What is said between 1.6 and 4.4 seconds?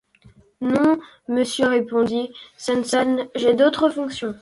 répondit Sanson, j’ai d’autres fonctions.